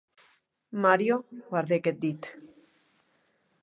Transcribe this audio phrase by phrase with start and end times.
[0.85, 1.15] Mario
[1.49, 2.21] guardèc eth dit.